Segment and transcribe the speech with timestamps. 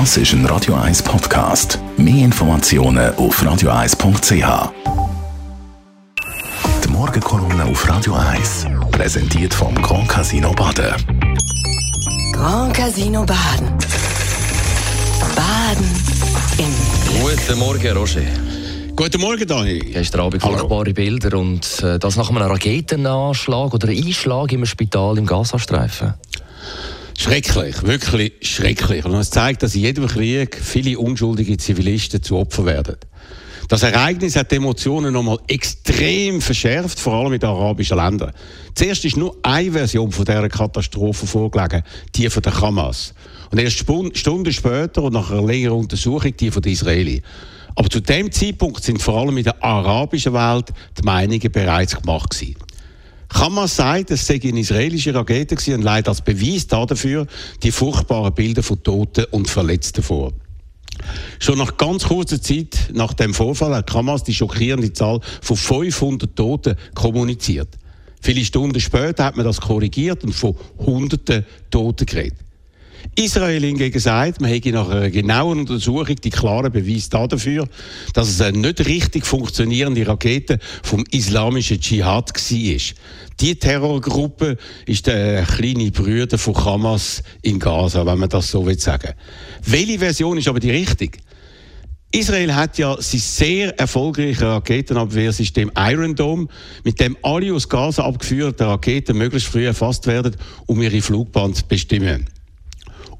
[0.00, 1.78] Das ist ein Radio 1 Podcast.
[1.96, 4.72] Mehr Informationen auf radio1.ch.
[6.82, 10.96] Die Morgenkolumne auf Radio 1 präsentiert vom Grand Casino Baden.
[12.32, 13.68] Grand Casino Baden.
[15.36, 15.86] Baden
[16.58, 17.38] im Glück.
[17.46, 18.22] Guten Morgen, Roger.
[18.96, 19.78] Guten Morgen, Dani.
[19.78, 25.26] Gestern Abend furchtbare Bilder und äh, das nach einem Raketenanschlag oder Einschlag im Spital im
[25.26, 26.14] Gazastreifen.
[27.16, 29.04] Schrecklich, wirklich schrecklich.
[29.04, 32.96] Und es zeigt, dass in jedem Krieg viele unschuldige Zivilisten zu Opfer werden.
[33.68, 38.32] Das Ereignis hat die Emotionen nochmal extrem verschärft, vor allem in den arabischen Ländern.
[38.74, 41.82] Zuerst ist nur eine Version von dieser Katastrophe vorgelegen,
[42.14, 43.14] die von der Hamas.
[43.50, 47.22] Und erst Stunden später und nach einer längeren Untersuchung die von den Israelis.
[47.74, 50.66] Aber zu dem Zeitpunkt sind vor allem in der arabischen Welt
[50.98, 52.56] die Meinungen bereits gemacht gewesen.
[53.34, 57.26] Hamas sagt, es sei eine israelische Rakete gewesen und leitet als Beweis dafür
[57.62, 60.32] die furchtbaren Bilder von Toten und Verletzten vor.
[61.40, 66.36] Schon nach ganz kurzer Zeit nach dem Vorfall hat Hamas die schockierende Zahl von 500
[66.36, 67.68] Toten kommuniziert.
[68.22, 72.38] Viele Stunden später hat man das korrigiert und von Hunderten Toten geredet.
[73.16, 77.68] Israel hingegen sagt, man hätte nach einer genauen Untersuchung die klaren Beweise dafür,
[78.12, 82.94] dass es eine nicht richtig funktionierende Rakete vom islamischen Dschihad war.
[83.40, 88.78] Die Terrorgruppe ist der kleine Bruder von Hamas in Gaza, wenn man das so will
[88.78, 89.12] sagen.
[89.64, 91.18] Welche Version ist aber die richtige?
[92.12, 96.46] Israel hat ja sein sehr erfolgreiches Raketenabwehrsystem Iron Dome,
[96.84, 101.64] mit dem alle aus Gaza abgeführten Raketen möglichst früh erfasst werden, um ihre Flugbahn zu
[101.66, 102.28] bestimmen.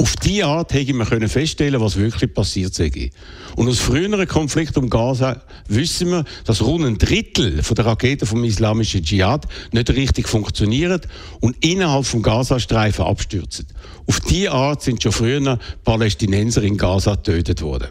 [0.00, 3.10] Auf diese Art hätte man können feststellen, was wirklich passiert sei.
[3.54, 8.42] Und aus früheren Konflikten um Gaza wissen wir, dass rund ein Drittel der Raketen vom
[8.44, 11.02] islamischen Dschihad nicht richtig funktionieren
[11.40, 13.66] und innerhalb vom Gazastreifen abstürzen.
[14.06, 17.88] Auf diese Art sind schon früher Palästinenser in Gaza getötet worden.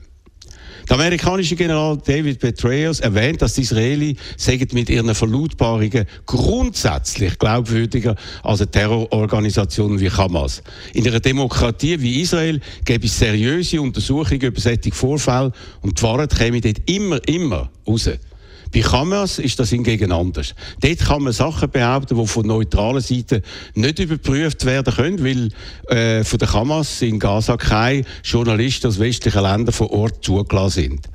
[0.89, 8.15] Der amerikanische General David Petraeus erwähnt, dass die Israelis sagen mit ihren Verlautbarungen grundsätzlich glaubwürdiger
[8.41, 10.64] als eine Terrororganisation wie Hamas.
[10.93, 16.36] In einer Demokratie wie Israel gäbe es seriöse Untersuchungen über solche Vorfälle und die Wahrheit
[16.36, 18.09] käme dort immer, immer raus.
[18.73, 20.53] Bei Hamas ist das hingegen anders.
[20.81, 23.41] Dort kann man Sachen behaupten, die von neutraler Seite
[23.73, 25.49] nicht überprüft werden können, weil
[25.95, 31.09] äh, von der Hamas in Gaza keine Journalisten aus westlichen Ländern vor Ort zugelassen sind.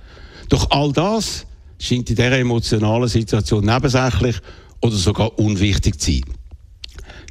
[0.48, 1.46] Doch all das
[1.78, 4.36] scheint in dieser emotionalen Situation nebensächlich
[4.80, 6.24] oder sogar unwichtig zu sein.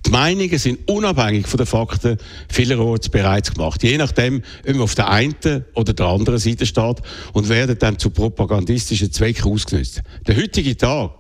[0.06, 2.18] Die Meinungen sind unabhängig von den Fakten
[2.50, 3.82] vielerorts bereits gemacht.
[3.84, 5.36] Je nachdem, ob man auf der einen
[5.76, 6.98] oder der anderen Seite steht
[7.32, 10.02] und werden dann zu propagandistischen Zwecken ausgenutzt.
[10.28, 11.12] Der heutige Tag,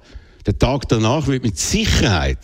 [0.45, 2.39] der Tag danach, wird mit Sicherheit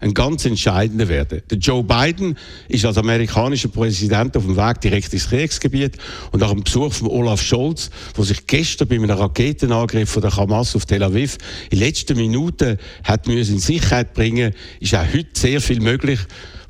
[0.00, 1.42] ein ganz entscheidender werden.
[1.50, 2.36] Der Joe Biden
[2.68, 5.96] ist als amerikanischer Präsident auf dem Weg direkt ins Kriegsgebiet
[6.32, 10.36] und nach dem Besuch von Olaf Scholz, der sich gestern bei einem Raketenangriff von der
[10.36, 11.38] Hamas auf Tel Aviv
[11.70, 16.20] in letzten Minuten hat in Sicherheit bringen, ist auch heute sehr viel möglich,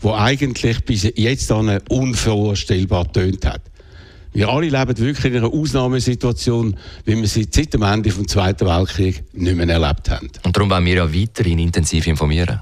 [0.01, 3.63] wo eigentlich bis jetzt an unvorstellbar tönt hat.
[4.34, 8.67] Wir alle leben wirklich in einer Ausnahmesituation, wie wir sie seit dem Ende des Zweiten
[8.67, 10.29] Weltkriegs nicht mehr erlebt haben.
[10.43, 12.61] Und darum wollen wir ja weiterhin intensiv informieren.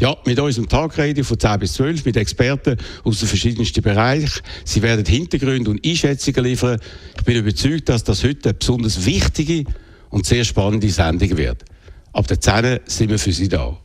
[0.00, 4.40] Ja, mit unserem Tagradio von 10 bis 12 mit Experten aus den verschiedensten Bereichen.
[4.64, 6.80] Sie werden Hintergründe und Einschätzungen liefern.
[7.16, 9.64] Ich bin überzeugt, dass das heute eine besonders wichtige
[10.10, 11.64] und sehr spannende Sendung wird.
[12.12, 13.76] Ab der 10 sind wir für Sie da.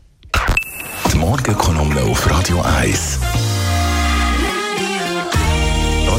[1.12, 3.20] Die Morgenkolumne auf Radio 1.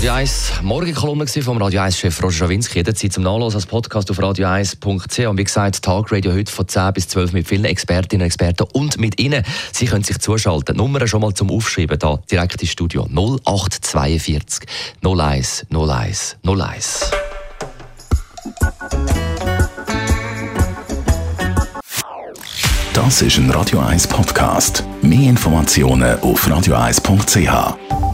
[0.00, 2.78] Radio 1 Morgenkolumne vom Radio 1 Chef Roger Schawinski.
[2.78, 5.26] Jederzeit zum Nachlesen als Podcast auf radio1.ch.
[5.26, 8.98] Und wie gesagt, Tagradio heute von 10 bis 12 mit vielen Expertinnen und Experten und
[8.98, 9.44] mit Ihnen.
[9.72, 10.78] Sie können sich zuschalten.
[10.78, 14.66] Nummern schon mal zum Aufschreiben da direkt ins Studio 0842
[15.04, 17.10] 01 01 01.
[22.94, 24.82] Das ist ein Radio 1 Podcast.
[25.02, 28.09] Mehr Informationen auf radio1.ch.